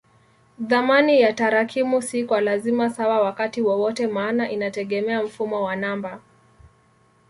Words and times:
Thamani 0.67 1.21
ya 1.21 1.33
tarakimu 1.33 2.01
si 2.01 2.23
kwa 2.23 2.41
lazima 2.41 2.89
sawa 2.89 3.21
wakati 3.21 3.61
wowote 3.61 4.07
maana 4.07 4.51
inategemea 4.51 5.23
mfumo 5.23 5.63
wa 5.63 5.75
namba. 5.75 6.19